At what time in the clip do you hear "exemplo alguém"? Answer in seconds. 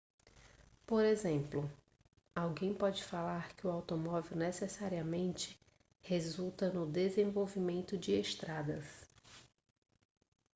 1.05-2.73